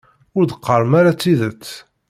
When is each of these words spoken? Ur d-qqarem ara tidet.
Ur 0.37 0.43
d-qqarem 0.45 0.91
ara 0.99 1.19
tidet. 1.21 1.65